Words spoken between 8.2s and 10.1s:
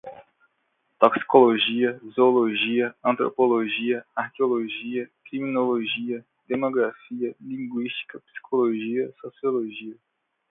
psicologia, sociologia